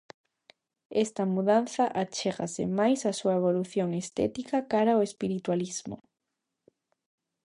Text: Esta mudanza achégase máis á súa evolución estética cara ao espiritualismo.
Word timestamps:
Esta 1.05 1.23
mudanza 1.35 1.83
achégase 2.03 2.63
máis 2.79 2.99
á 3.09 3.11
súa 3.19 3.37
evolución 3.41 3.89
estética 4.03 4.57
cara 4.71 4.91
ao 4.93 5.05
espiritualismo. 5.09 5.95